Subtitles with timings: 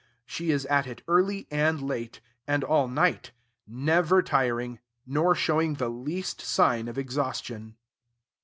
[0.25, 3.29] She is at it early and late, and all night;
[3.67, 7.75] never tiring, nor showing the least sign of exhaustion.